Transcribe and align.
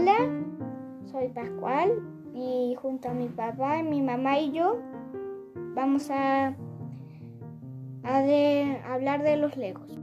Hola, 0.00 0.30
soy 1.10 1.26
Pascual 1.30 1.90
y 2.32 2.76
junto 2.80 3.08
a 3.08 3.14
mi 3.14 3.26
papá, 3.26 3.82
mi 3.82 4.00
mamá 4.00 4.38
y 4.38 4.52
yo 4.52 4.78
vamos 5.74 6.08
a, 6.08 6.54
a 8.04 8.94
hablar 8.94 9.24
de 9.24 9.36
los 9.38 9.56
legos. 9.56 9.98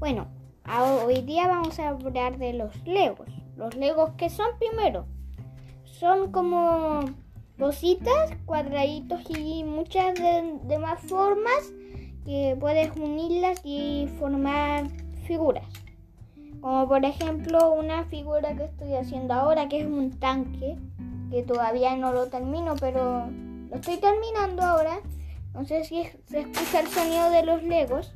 Bueno, 0.00 0.26
hoy 1.06 1.22
día 1.22 1.46
vamos 1.46 1.78
a 1.78 1.90
hablar 1.90 2.38
de 2.38 2.54
los 2.54 2.84
legos. 2.88 3.28
Los 3.56 3.76
legos 3.76 4.10
que 4.16 4.28
son 4.28 4.48
primero. 4.58 5.06
Son 5.84 6.32
como 6.32 7.04
cositas, 7.58 8.32
cuadraditos 8.46 9.22
y 9.28 9.64
muchas 9.64 10.14
de, 10.14 10.58
demás 10.64 11.00
formas 11.02 11.72
que 12.24 12.56
puedes 12.58 12.96
unirlas 12.96 13.60
y 13.64 14.08
formar 14.18 14.88
figuras. 15.26 15.66
Como 16.60 16.88
por 16.88 17.04
ejemplo 17.04 17.72
una 17.72 18.04
figura 18.04 18.56
que 18.56 18.64
estoy 18.64 18.94
haciendo 18.94 19.34
ahora 19.34 19.68
que 19.68 19.80
es 19.80 19.86
un 19.86 20.10
tanque, 20.18 20.78
que 21.30 21.42
todavía 21.42 21.94
no 21.96 22.12
lo 22.12 22.28
termino, 22.28 22.74
pero 22.80 23.26
lo 23.70 23.76
estoy 23.76 23.98
terminando 23.98 24.62
ahora. 24.62 25.00
No 25.52 25.64
sé 25.64 25.84
si 25.84 26.02
se 26.26 26.40
escucha 26.40 26.80
el 26.80 26.88
sonido 26.88 27.30
de 27.30 27.44
los 27.44 27.62
legos. 27.62 28.14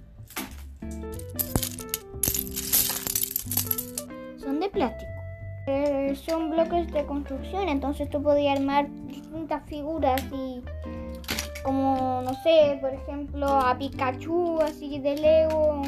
Son 4.38 4.58
de 4.58 4.68
plástico. 4.70 5.12
Eh, 5.66 6.16
son 6.16 6.50
bloques 6.50 6.90
de 6.92 7.04
construcción, 7.04 7.68
entonces 7.68 8.08
tú 8.08 8.22
podías 8.22 8.58
armar 8.58 8.88
distintas 9.28 9.62
figuras 9.68 10.22
y 10.32 10.62
como, 11.62 12.22
no 12.24 12.32
sé, 12.42 12.78
por 12.80 12.92
ejemplo, 12.92 13.46
a 13.46 13.76
Pikachu, 13.76 14.60
así 14.62 14.98
de 14.98 15.16
Lego, 15.16 15.82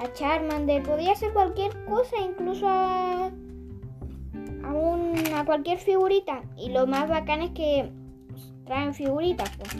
a 0.00 0.12
Charmander, 0.12 0.82
podía 0.82 1.14
ser 1.14 1.32
cualquier 1.32 1.72
cosa, 1.86 2.16
incluso 2.24 2.68
a, 2.68 3.26
a, 4.64 4.72
un- 4.72 5.34
a 5.34 5.44
cualquier 5.44 5.78
figurita. 5.78 6.42
Y 6.56 6.70
lo 6.70 6.86
más 6.86 7.08
bacán 7.08 7.42
es 7.42 7.50
que 7.50 7.90
traen 8.64 8.94
figuritas, 8.94 9.50
pues. 9.58 9.76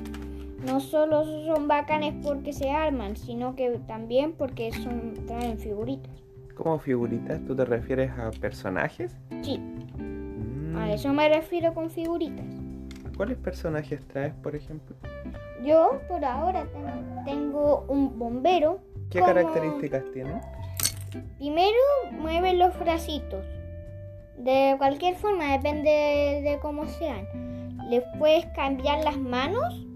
No 0.67 0.79
solo 0.81 1.25
son 1.25 1.67
bacanes 1.67 2.15
porque 2.23 2.53
se 2.53 2.71
arman, 2.71 3.17
sino 3.17 3.57
que 3.57 3.81
también 3.89 4.33
porque 4.33 4.71
son, 4.73 5.15
traen 5.27 5.59
figuritas. 5.59 6.13
¿Cómo 6.57 6.79
figuritas? 6.79 7.45
¿Tú 7.47 7.57
te 7.57 7.65
refieres 7.65 8.11
a 8.19 8.31
personajes? 8.31 9.17
Sí, 9.43 9.59
Mm, 9.59 10.77
a 10.77 10.93
eso 10.93 11.13
me 11.13 11.29
refiero 11.29 11.75
con 11.75 11.91
figuritas. 11.91 12.47
¿Cuáles 13.17 13.37
personajes 13.39 14.07
traes, 14.09 14.35
por 14.43 14.55
ejemplo? 14.57 14.97
Yo 15.65 16.01
por 16.09 16.25
ahora 16.25 16.65
ten- 16.73 17.25
tengo 17.25 17.85
un 17.89 18.19
bombero. 18.19 18.81
¿Qué 19.11 19.21
como- 19.21 19.33
características 19.35 20.03
tienen? 20.13 20.41
Primero 21.39 21.77
mueve 22.13 22.55
los 22.55 22.77
bracitos. 22.79 23.45
De 24.39 24.75
cualquier 24.79 25.15
forma, 25.17 25.53
depende 25.53 25.91
de 25.91 26.59
cómo 26.63 26.87
sean. 26.87 27.27
Le 27.91 28.01
puedes 28.19 28.47
cambiar 28.57 29.05
las 29.05 29.19
manos 29.19 29.87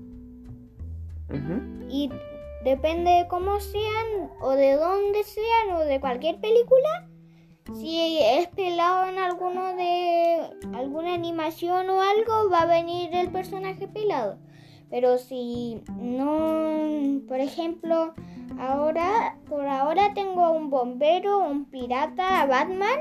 y 1.89 2.11
depende 2.65 3.11
de 3.11 3.29
cómo 3.29 3.59
sean 3.61 4.31
o 4.41 4.51
de 4.51 4.75
dónde 4.75 5.23
sean 5.25 5.77
o 5.77 5.81
de 5.81 5.99
cualquier 6.01 6.39
película. 6.41 7.09
Si 7.75 8.19
es 8.21 8.47
pelado 8.49 9.09
en 9.09 9.19
alguno 9.19 9.75
de 9.75 10.39
alguna 10.75 11.15
animación 11.15 11.89
o 11.91 12.01
algo, 12.01 12.51
va 12.51 12.63
a 12.63 12.67
venir 12.67 13.15
el 13.15 13.29
personaje 13.31 13.89
pelado. 13.89 14.39
Pero 14.89 15.19
si 15.19 15.83
no, 15.99 17.21
por 17.27 17.41
ejemplo, 17.41 18.15
ahora 18.59 19.37
por 19.49 19.67
ahora 19.67 20.15
tengo 20.15 20.43
a 20.45 20.51
un 20.51 20.71
bombero, 20.71 21.39
un 21.41 21.65
pirata, 21.65 22.43
a 22.43 22.47
Batman, 22.47 23.01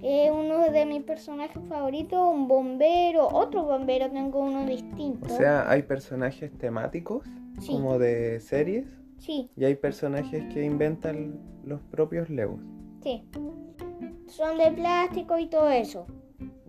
que 0.00 0.26
es 0.26 0.32
uno 0.32 0.58
de 0.70 0.86
mis 0.86 1.02
personajes 1.04 1.62
favoritos, 1.68 2.18
un 2.34 2.48
bombero, 2.48 3.28
otro 3.28 3.62
bombero, 3.62 4.10
tengo 4.10 4.40
uno 4.40 4.64
O 4.64 4.66
distinto. 4.66 5.28
sea, 5.36 5.70
hay 5.70 5.82
personajes 5.82 6.52
temáticos, 6.58 7.22
Sí. 7.60 7.72
como 7.72 7.98
de 8.00 8.40
series, 8.40 8.84
sí. 9.18 9.48
y 9.56 9.64
hay 9.64 9.76
personajes 9.76 10.52
que 10.52 10.64
inventan 10.64 11.38
los 11.64 11.80
propios 11.82 12.28
Legos. 12.28 12.60
Sí. 13.02 13.22
Son 14.36 14.58
de 14.58 14.72
plástico 14.72 15.38
y 15.38 15.46
todo 15.46 15.70
eso. 15.70 16.08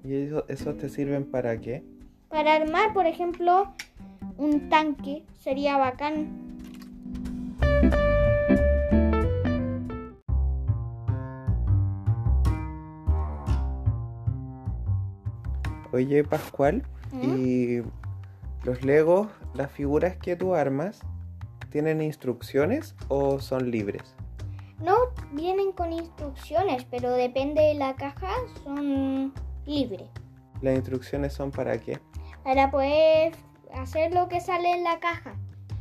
¿Y 0.04 0.14
eso, 0.14 0.46
esos 0.50 0.78
te 0.78 0.88
sirven 0.88 1.26
para 1.26 1.60
qué? 1.60 1.84
Para 2.30 2.54
armar, 2.54 2.94
por 2.94 3.08
ejemplo, 3.08 3.74
un 4.38 4.70
tanque 4.70 5.24
sería 5.40 5.76
bacán. 5.76 6.28
Oye, 15.92 16.24
Pascual, 16.24 16.84
¿Mm? 17.14 17.24
¿y 17.24 17.82
los 18.64 18.84
Legos, 18.84 19.30
las 19.56 19.72
figuras 19.72 20.18
que 20.18 20.36
tú 20.36 20.54
armas, 20.54 21.00
tienen 21.72 22.04
instrucciones 22.04 22.94
o 23.08 23.40
son 23.40 23.72
libres? 23.72 24.16
No 24.86 24.96
vienen 25.32 25.72
con 25.72 25.92
instrucciones, 25.92 26.86
pero 26.92 27.12
depende 27.12 27.62
de 27.62 27.74
la 27.74 27.96
caja, 27.96 28.30
son 28.64 29.34
libres. 29.66 30.08
¿Las 30.62 30.76
instrucciones 30.76 31.34
son 31.34 31.50
para 31.52 31.80
qué? 31.80 32.00
Para 32.44 32.70
poder 32.70 33.34
hacer 33.74 34.14
lo 34.14 34.28
que 34.28 34.40
sale 34.42 34.72
en 34.72 34.84
la 34.84 35.00
caja. 35.00 35.34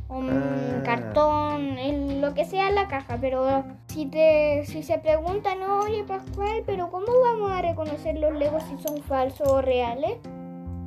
Un 0.09 0.29
Ah. 0.31 0.83
cartón, 0.83 1.77
en 1.77 2.19
lo 2.21 2.33
que 2.33 2.45
sea 2.45 2.69
en 2.69 2.75
la 2.75 2.87
caja, 2.87 3.17
pero 3.21 3.63
si 3.87 4.05
te 4.07 4.63
si 4.65 4.81
se 4.83 4.97
preguntan, 4.99 5.61
oye 5.63 6.03
Pascual, 6.03 6.63
pero 6.65 6.89
¿cómo 6.91 7.07
vamos 7.23 7.51
a 7.51 7.61
reconocer 7.61 8.17
los 8.17 8.33
legos 8.33 8.63
si 8.63 8.77
son 8.87 9.01
falsos 9.03 9.47
o 9.47 9.61
reales? 9.61 10.17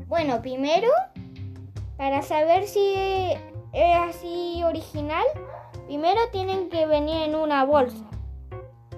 Bueno, 0.09 0.41
primero, 0.41 0.89
para 1.97 2.23
saber 2.23 2.67
si 2.67 2.95
es 3.73 3.97
así 4.09 4.63
original, 4.65 5.25
primero 5.87 6.21
tienen 6.33 6.69
que 6.69 6.87
venir 6.87 7.23
en 7.29 7.35
una 7.35 7.65
bolsa. 7.65 8.05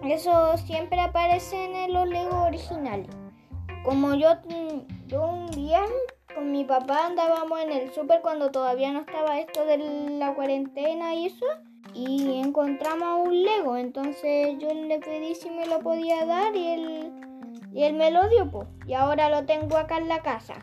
Eso 0.04 0.56
siempre 0.56 0.98
aparece 1.00 1.84
en 1.84 1.92
los 1.92 2.08
legos 2.08 2.34
originales. 2.34 3.08
Como 3.84 4.14
yo, 4.14 4.30
yo 5.06 5.26
un 5.26 5.50
día 5.50 5.82
con 6.34 6.50
mi 6.52 6.64
papá 6.64 7.06
andábamos 7.06 7.60
en 7.60 7.72
el 7.72 7.92
súper 7.92 8.22
cuando 8.22 8.50
todavía 8.50 8.92
no 8.92 9.00
estaba 9.00 9.38
esto 9.38 9.64
de 9.66 9.78
la 10.18 10.34
cuarentena 10.34 11.14
y 11.14 11.26
eso. 11.26 11.44
Y 11.92 12.40
encontramos 12.40 13.26
un 13.26 13.42
Lego. 13.42 13.76
Entonces 13.76 14.56
yo 14.58 14.72
le 14.72 14.98
pedí 15.00 15.34
si 15.34 15.50
me 15.50 15.66
lo 15.66 15.80
podía 15.80 16.24
dar 16.24 16.54
y 16.56 16.66
él, 16.68 17.12
y 17.72 17.92
me 17.92 18.10
lo 18.10 18.28
dio. 18.28 18.50
po. 18.50 18.66
Y 18.86 18.94
ahora 18.94 19.28
lo 19.28 19.44
tengo 19.44 19.76
acá 19.76 19.98
en 19.98 20.08
la 20.08 20.22
casa. 20.22 20.54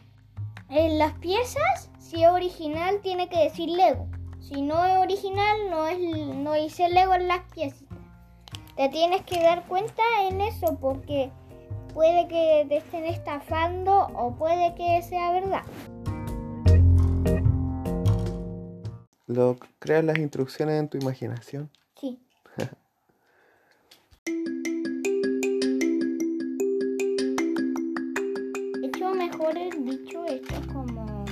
En 0.69 0.97
las 0.97 1.13
piezas, 1.13 1.91
si 1.99 2.23
es 2.23 2.29
original, 2.29 3.01
tiene 3.01 3.29
que 3.29 3.37
decir 3.39 3.69
Lego. 3.69 4.07
Si 4.39 4.61
no 4.61 4.83
es 4.85 4.97
original, 4.97 5.69
no, 5.69 5.87
es, 5.87 5.99
no 5.99 6.53
dice 6.53 6.89
Lego 6.89 7.13
en 7.13 7.27
las 7.27 7.41
piezas. 7.51 7.86
Te 8.77 8.87
tienes 8.89 9.23
que 9.23 9.41
dar 9.41 9.65
cuenta 9.65 10.03
en 10.29 10.39
eso 10.39 10.77
porque 10.79 11.31
puede 11.95 12.27
que 12.27 12.63
te 12.69 12.77
estén 12.77 13.05
estafando 13.05 14.05
o 14.13 14.35
puede 14.35 14.75
que 14.75 15.01
sea 15.01 15.31
verdad. 15.31 15.63
¿Lo 19.25 19.57
creas 19.79 20.03
las 20.03 20.19
instrucciones 20.19 20.79
en 20.79 20.89
tu 20.89 20.99
imaginación? 20.99 21.71
Sí. 21.99 22.19
Hecho, 28.83 29.11
mejor 29.15 29.57
el 29.57 29.85
dicho, 29.85 30.23
esto 30.25 30.53
es 30.53 30.67
como 30.67 31.25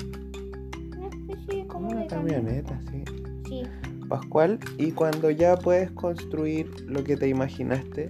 una 0.97 1.09
especie 1.09 1.61
de 1.61 1.67
como 1.67 1.89
Una 1.89 2.01
de 2.01 2.07
camioneta, 2.07 2.81
sí. 2.89 3.03
Sí. 3.47 3.84
Pascual, 4.09 4.59
y 4.77 4.91
cuando 4.91 5.31
ya 5.31 5.55
puedes 5.57 5.91
construir 5.91 6.69
lo 6.87 7.03
que 7.03 7.17
te 7.17 7.27
imaginaste, 7.27 8.09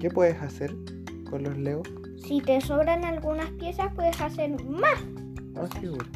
¿qué 0.00 0.10
puedes 0.10 0.40
hacer 0.40 0.74
con 1.28 1.42
los 1.44 1.56
Legos? 1.58 1.88
Si 2.26 2.40
te 2.40 2.60
sobran 2.60 3.04
algunas 3.04 3.50
piezas, 3.52 3.92
puedes 3.94 4.18
hacer 4.20 4.50
más, 4.64 5.04
Más 5.54 5.70
figuras. 5.78 6.08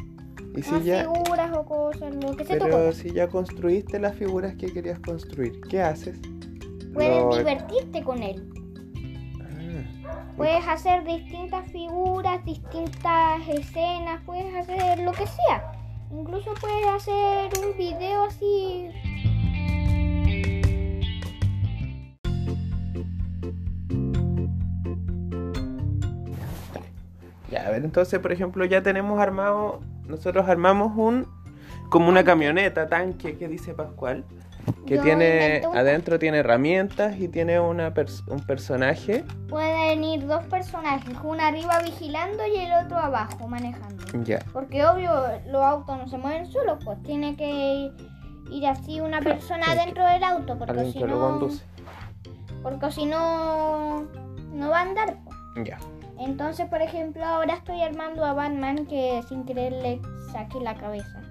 Y 0.55 0.63
si 0.63 0.71
más 0.71 0.83
ya, 0.83 1.01
figuras 1.11 1.55
o 1.55 1.65
cosas, 1.65 2.15
lo 2.15 2.35
que 2.35 2.43
se 2.45 2.53
te 2.57 2.59
pero 2.65 2.91
si 2.91 3.11
ya 3.11 3.27
construiste 3.27 3.99
las 3.99 4.15
figuras 4.15 4.55
que 4.55 4.73
querías 4.73 4.99
construir, 4.99 5.61
¿qué 5.69 5.81
haces? 5.81 6.19
Puedes 6.93 7.21
Lo- 7.23 7.37
divertirte 7.37 8.03
con 8.03 8.23
él. 8.23 8.49
Ah, 9.41 10.23
Puedes 10.35 10.67
hacer 10.67 11.03
distintas 11.05 11.71
figuras, 11.71 12.43
distintas 12.43 13.47
escenas, 13.47 14.21
puedes 14.25 14.53
hacer 14.55 14.99
lo 14.99 15.11
que 15.11 15.27
sea. 15.27 15.71
Incluso 16.11 16.53
puedes 16.59 16.87
hacer 16.87 17.51
un 17.63 17.77
video 17.77 18.23
así. 18.23 18.89
Ya, 27.51 27.67
a 27.67 27.71
ver, 27.71 27.83
entonces, 27.83 28.19
por 28.19 28.31
ejemplo, 28.31 28.65
ya 28.65 28.81
tenemos 28.81 29.19
armado, 29.19 29.81
nosotros 30.07 30.47
armamos 30.47 30.93
un, 30.95 31.27
como 31.89 32.09
una 32.09 32.23
camioneta, 32.23 32.87
tanque, 32.87 33.37
que 33.37 33.47
dice 33.47 33.73
Pascual. 33.73 34.25
Que 34.85 34.95
Yo 34.95 35.03
tiene 35.03 35.61
un- 35.67 35.77
adentro 35.77 36.17
tiene 36.19 36.39
herramientas 36.39 37.17
y 37.19 37.27
tiene 37.27 37.59
una 37.59 37.93
pers- 37.93 38.23
un 38.27 38.39
personaje. 38.39 39.23
Pueden 39.47 40.03
ir 40.03 40.25
dos 40.27 40.43
personajes, 40.45 41.15
uno 41.23 41.41
arriba 41.43 41.79
vigilando 41.83 42.45
y 42.47 42.57
el 42.57 42.71
otro 42.85 42.97
abajo 42.97 43.47
manejando. 43.47 44.03
Ya. 44.23 44.39
Porque 44.53 44.85
obvio 44.85 45.11
los 45.47 45.61
autos 45.63 45.97
no 45.97 46.07
se 46.07 46.17
mueven 46.17 46.45
solos, 46.51 46.79
pues 46.83 47.01
tiene 47.03 47.35
que 47.35 47.91
ir 48.51 48.67
así 48.67 48.99
una 48.99 49.19
persona 49.21 49.65
Sí, 49.67 49.77
dentro 49.85 50.05
del 50.05 50.23
auto, 50.23 50.57
porque 50.57 50.91
si 50.91 51.03
no, 51.03 51.19
conduce. 51.19 51.63
porque 52.63 52.91
si 52.91 53.05
no, 53.05 54.07
no 54.51 54.69
va 54.69 54.79
a 54.79 54.81
andar. 54.81 55.17
pues. 55.23 55.67
Ya. 55.67 55.77
Entonces, 56.19 56.67
por 56.67 56.81
ejemplo, 56.81 57.23
ahora 57.25 57.53
estoy 57.53 57.81
armando 57.81 58.25
a 58.25 58.33
Batman 58.33 58.85
que 58.87 59.21
sin 59.29 59.45
querer 59.45 59.71
le 59.71 60.01
saqué 60.33 60.59
la 60.59 60.75
cabeza. 60.75 61.21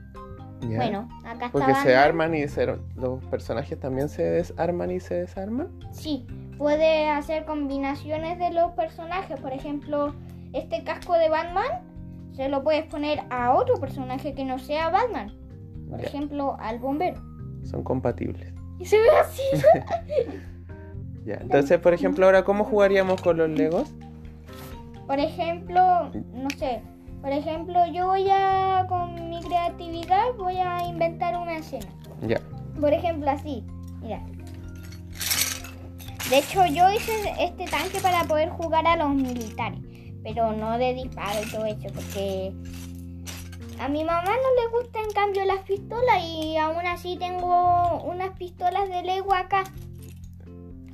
Bueno, 0.63 1.09
acá 1.25 1.47
está 1.47 1.51
Porque 1.51 1.75
se 1.77 1.97
arman 1.97 2.35
y 2.35 2.49
se, 2.49 2.67
los 2.97 3.25
personajes 3.31 3.79
también 3.79 4.09
se 4.09 4.23
desarman 4.23 4.91
y 4.91 5.01
se 5.01 5.15
desarman. 5.15 5.69
Sí, 5.93 6.27
puede 6.59 7.09
hacer 7.09 7.45
combinaciones 7.45 8.39
de 8.39 8.51
los 8.51 8.73
personajes. 8.73 9.41
Por 9.41 9.53
ejemplo, 9.53 10.15
este 10.53 10.83
casco 10.85 11.15
de 11.15 11.29
Batman 11.29 11.83
se 12.33 12.49
lo 12.49 12.63
puedes 12.63 12.87
poner 12.87 13.23
a 13.31 13.55
otro 13.55 13.77
personaje 13.77 14.35
que 14.35 14.45
no 14.45 14.59
sea 14.59 14.91
Batman. 14.91 15.33
Por 15.89 16.01
ejemplo, 16.01 16.57
al 16.61 16.79
bombero. 16.79 17.21
Son 17.65 17.83
compatibles. 17.83 18.53
Y 18.79 18.85
se 18.85 18.99
ve 18.99 19.11
así. 19.21 19.43
Ya. 21.25 21.35
Entonces, 21.43 21.79
por 21.79 21.93
ejemplo, 21.93 22.25
ahora, 22.25 22.43
¿cómo 22.43 22.65
jugaríamos 22.65 23.21
con 23.21 23.37
los 23.37 23.51
Legos? 23.51 23.93
Por 25.07 25.19
ejemplo, 25.19 26.11
no 26.33 26.49
sé. 26.57 26.81
Por 27.21 27.33
ejemplo, 27.33 27.85
yo 27.93 28.07
voy 28.07 28.31
a, 28.31 28.38
creatividad, 29.79 30.35
voy 30.37 30.57
a 30.57 30.85
inventar 30.85 31.37
una 31.37 31.57
escena. 31.57 31.87
Ya. 32.23 32.41
Por 32.81 32.93
ejemplo, 32.93 33.31
así. 33.31 33.65
Mira. 34.03 34.21
De 36.31 36.39
hecho, 36.39 36.67
yo 36.67 36.91
hice 36.91 37.13
este 37.41 37.65
tanque 37.67 38.01
para 38.01 38.25
poder 38.25 38.51
jugar 38.51 38.87
a 38.87 38.97
los 38.97 39.11
militares. 39.11 39.81
Pero 40.23 40.53
no 40.53 40.77
de 40.77 40.95
disparo 40.95 41.41
y 41.43 41.51
todo 41.51 41.65
eso. 41.65 41.89
Porque 41.95 42.53
a 43.81 43.89
mi 43.89 44.05
mamá 44.05 44.25
no 44.25 44.33
le 44.33 44.79
gusta 44.79 45.01
en 45.01 45.11
cambio 45.13 45.45
las 45.45 45.61
pistolas. 45.61 46.23
Y 46.23 46.57
aún 46.57 46.87
así 46.87 47.17
tengo 47.17 48.03
unas 48.03 48.37
pistolas 48.37 48.89
de 48.89 49.03
Lego 49.03 49.33
acá. 49.33 49.65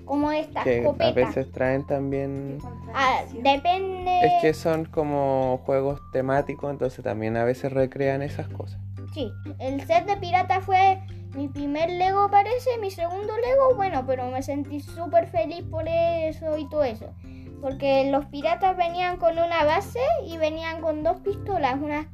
Como 0.05 0.31
esta 0.33 0.63
Que 0.65 0.71
a 0.71 0.79
escopeta. 0.81 1.13
veces 1.13 1.51
traen 1.53 1.87
también... 1.87 2.59
Ah, 2.95 3.23
depende. 3.33 4.27
Es 4.27 4.43
que 4.43 4.55
son 4.55 4.85
como 4.85 5.63
juegos 5.65 6.01
temáticos, 6.13 6.71
entonces 6.71 7.03
también 7.03 7.37
a 7.37 7.45
veces 7.45 7.73
recrean 7.73 8.23
esas 8.23 8.49
cosas. 8.49 8.79
Sí, 9.15 9.33
el 9.59 9.87
set 9.87 10.07
de 10.07 10.17
pirata 10.17 10.61
fue 10.61 11.01
mi 11.35 11.49
primer 11.49 11.91
Lego 11.91 12.31
parece, 12.31 12.79
mi 12.81 12.91
segundo 12.91 13.33
Lego, 13.39 13.75
bueno, 13.75 14.05
pero 14.07 14.29
me 14.29 14.43
sentí 14.43 14.81
súper 14.81 15.27
feliz 15.27 15.65
por 15.71 15.87
eso 15.89 16.57
y 16.59 16.69
todo 16.69 16.85
eso. 16.85 17.13
Porque 17.61 18.11
los 18.11 18.27
piratas 18.27 18.77
venían 18.77 19.17
con 19.17 19.39
una 19.39 19.65
base 19.65 20.01
y 20.27 20.37
venían 20.37 20.81
con 20.81 21.03
dos 21.03 21.17
pistolas, 21.21 21.81
una, 21.81 22.09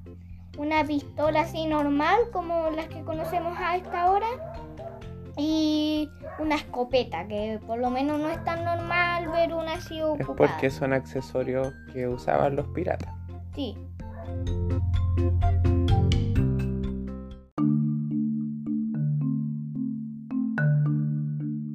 una 0.59 0.85
pistola 0.85 1.41
así 1.41 1.67
normal 1.67 2.19
como 2.33 2.71
las 2.71 2.87
que 2.87 3.03
conocemos 3.03 3.59
a 3.59 3.77
esta 3.77 4.11
hora 4.11 4.27
y 5.41 6.11
una 6.39 6.57
escopeta, 6.57 7.27
que 7.27 7.59
por 7.67 7.79
lo 7.79 7.91
menos 7.91 8.21
no 8.21 8.29
es 8.29 8.43
tan 8.45 8.63
normal 8.65 9.29
ver 9.29 9.55
una 9.55 9.75
así 9.75 9.99
Es 9.99 10.05
ocupada. 10.05 10.35
porque 10.37 10.71
son 10.71 10.93
accesorios 10.93 11.73
que 11.93 12.07
usaban 12.07 12.57
los 12.57 12.69
piratas. 12.69 13.15
Sí. 13.55 13.75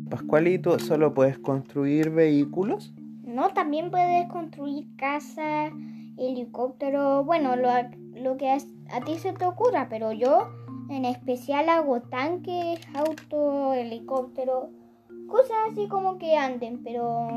Pascualito, 0.09 0.79
¿solo 0.79 1.13
puedes 1.13 1.37
construir 1.39 2.09
vehículos? 2.11 2.93
No, 3.23 3.49
también 3.49 3.91
puedes 3.91 4.27
construir 4.29 4.87
casa, 4.95 5.71
helicóptero, 6.17 7.23
bueno, 7.23 7.55
lo, 7.55 7.69
lo 8.15 8.37
que 8.37 8.49
a, 8.49 8.57
a 8.93 9.01
ti 9.01 9.17
se 9.17 9.33
te 9.33 9.45
ocurra, 9.45 9.87
pero 9.89 10.11
yo 10.13 10.47
en 10.89 11.05
especial 11.05 11.69
hago 11.69 12.01
tanques, 12.01 12.79
auto, 12.93 13.73
helicóptero, 13.73 14.69
cosas 15.27 15.55
así 15.71 15.87
como 15.87 16.17
que 16.17 16.35
anden, 16.37 16.81
pero 16.83 17.27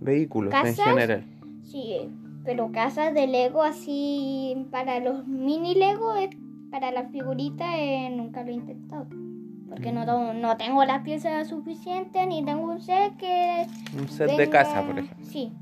Vehículos 0.00 0.52
en 0.54 0.60
¿Casas? 0.60 0.84
general. 0.84 1.24
sí, 1.62 1.96
pero 2.44 2.72
casas 2.72 3.12
de 3.14 3.26
Lego 3.26 3.62
así 3.62 4.66
para 4.70 4.98
los 5.00 5.26
mini 5.26 5.74
Lego, 5.74 6.14
para 6.70 6.90
las 6.90 7.10
figuritas 7.12 7.68
eh, 7.76 8.10
nunca 8.16 8.42
lo 8.42 8.50
he 8.50 8.54
intentado. 8.54 9.06
Porque 9.68 9.92
no, 9.92 10.04
tengo- 10.04 10.32
no 10.32 10.56
tengo 10.56 10.84
las 10.84 11.02
piezas 11.02 11.46
suficientes 11.48 12.26
ni 12.26 12.44
tengo 12.44 12.62
un 12.72 12.80
set 12.80 13.16
que 13.18 13.66
Un 13.96 14.08
set 14.08 14.36
de 14.36 14.50
casa, 14.50 14.84
por 14.84 14.98
ejemplo. 14.98 15.24
Sí. 15.24 15.52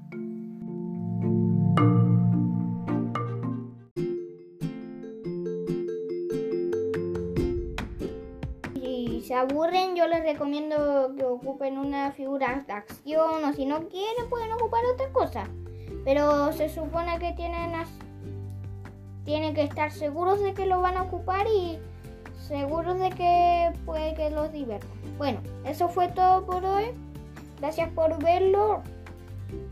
Aburren, 9.39 9.97
yo 9.97 10.07
les 10.07 10.23
recomiendo 10.23 11.15
que 11.17 11.25
ocupen 11.25 11.79
una 11.79 12.13
figura 12.13 12.65
de 12.67 12.73
acción 12.73 13.45
o 13.45 13.53
si 13.53 13.67
no 13.67 13.89
quieren 13.89 14.29
pueden 14.29 14.53
ocupar 14.53 14.85
otra 14.93 15.09
cosa. 15.13 15.45
Pero 16.05 16.53
se 16.53 16.69
supone 16.69 17.19
que 17.19 17.33
tienen, 17.33 17.73
tienen 19.25 19.55
que 19.55 19.63
estar 19.63 19.91
seguros 19.91 20.41
de 20.41 20.55
que 20.55 20.67
lo 20.67 20.81
van 20.81 20.97
a 20.97 21.03
ocupar 21.03 21.47
y 21.47 21.79
seguros 22.39 22.99
de 22.99 23.11
que 23.11 23.73
puede 23.85 24.15
que 24.15 24.31
los 24.31 24.53
divierta. 24.53 24.87
Bueno, 25.17 25.41
eso 25.65 25.89
fue 25.89 26.09
todo 26.09 26.45
por 26.47 26.65
hoy. 26.65 26.87
Gracias 27.59 27.91
por 27.91 28.23
verlo. 28.23 28.83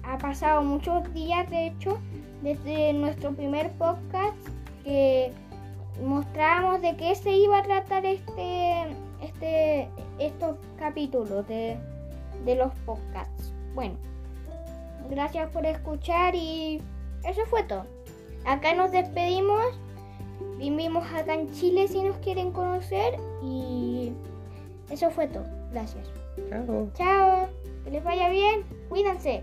Ha 0.03 0.19
pasado 0.19 0.63
muchos 0.63 1.13
días, 1.13 1.49
de 1.51 1.69
hecho, 1.69 1.99
desde 2.43 2.93
nuestro 2.93 3.33
primer 3.33 3.71
podcast 3.73 4.37
que 4.85 5.33
mostramos 6.03 6.81
de 6.83 6.97
qué 6.97 7.15
se 7.15 7.33
iba 7.33 7.59
a 7.59 7.63
tratar 7.63 8.05
este, 8.05 8.87
este, 9.23 9.89
estos 10.19 10.57
capítulos 10.79 11.47
de, 11.49 11.77
de 12.45 12.55
los 12.55 12.73
podcasts. 12.85 13.53
Bueno, 13.75 13.97
gracias 15.11 15.51
por 15.51 15.67
escuchar 15.67 16.35
y 16.35 16.81
eso 17.25 17.43
fue 17.47 17.63
todo. 17.65 17.85
Acá 18.45 18.75
nos 18.75 18.93
despedimos. 18.93 19.65
Vivimos 20.59 21.05
acá 21.13 21.35
en 21.35 21.51
Chile 21.53 21.89
si 21.89 22.03
nos 22.03 22.17
quieren 22.19 22.53
conocer 22.53 23.19
y 23.43 24.13
eso 24.91 25.11
fue 25.11 25.27
todo. 25.27 25.45
Gracias. 25.73 26.09
Chao. 26.49 26.91
Chao, 26.95 27.49
que 27.85 27.91
les 27.91 28.05
vaya 28.05 28.29
bien, 28.29 28.65
cuídense. 28.89 29.43